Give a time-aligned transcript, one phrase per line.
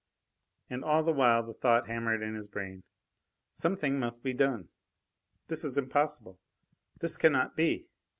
[0.67, 2.81] And all the while the thought hammered in his brain:
[3.53, 4.69] "Something must be done!
[5.47, 6.39] This is impossible!
[7.01, 7.85] This cannot be!